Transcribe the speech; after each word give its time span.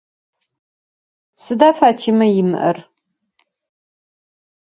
Сыда 1.43 1.69
Фатимэ 1.77 2.27
имыӏэр? 2.41 2.77